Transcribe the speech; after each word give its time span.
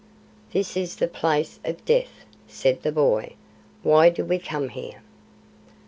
"This 0.51 0.75
is 0.75 0.95
the 0.95 1.07
Place 1.07 1.59
of 1.63 1.85
Death," 1.85 2.25
said 2.47 2.81
the 2.81 2.91
boy. 2.91 3.33
"Why 3.83 4.09
do 4.09 4.25
we 4.25 4.39
come 4.39 4.69
here?" 4.69 5.03